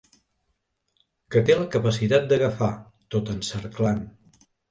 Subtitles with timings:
[1.35, 2.71] Que té la capacitat d'agafar,
[3.17, 4.01] tot encerclant.